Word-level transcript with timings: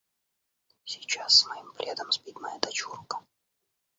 Сейчас 0.83 1.31
с 1.41 1.45
моим 1.45 1.71
пледом 1.73 2.09
спит 2.11 2.39
моя 2.41 2.57
дочурка. 2.57 3.19